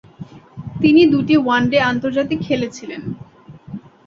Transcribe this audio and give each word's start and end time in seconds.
তিনি 0.81 1.01
দুটি 1.13 1.35
ওয়ানডে 1.37 1.79
আন্তর্জাতিক 1.91 2.39
খেলেছিলেন। 2.47 3.01